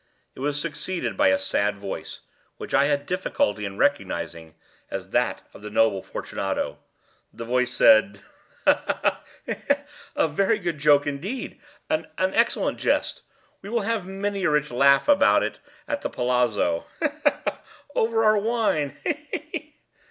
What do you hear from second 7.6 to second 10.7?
said— "Ha! ha! ha!—he! he!—a very